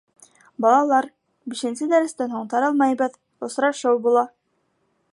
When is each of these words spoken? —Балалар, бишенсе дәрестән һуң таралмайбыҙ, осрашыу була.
—Балалар, 0.63 1.07
бишенсе 1.53 1.89
дәрестән 1.93 2.35
һуң 2.39 2.49
таралмайбыҙ, 2.55 3.23
осрашыу 3.49 4.05
була. 4.09 4.29